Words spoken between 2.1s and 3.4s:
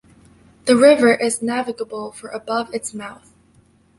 for above its mouth.